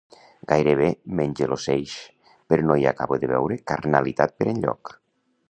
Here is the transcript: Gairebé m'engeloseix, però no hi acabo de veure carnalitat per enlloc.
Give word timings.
Gairebé 0.51 0.87
m'engeloseix, 1.19 1.93
però 2.53 2.67
no 2.71 2.79
hi 2.85 2.89
acabo 2.93 3.21
de 3.25 3.31
veure 3.35 3.61
carnalitat 3.75 4.37
per 4.41 4.51
enlloc. 4.57 4.97